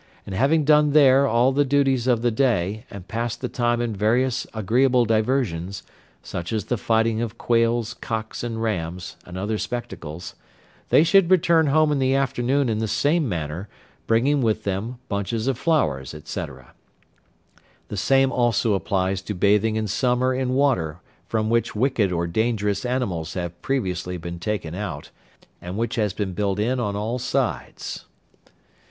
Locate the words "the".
1.51-1.63, 2.23-2.31, 3.39-3.47, 6.65-6.77, 11.99-12.15, 12.79-12.87, 17.89-17.95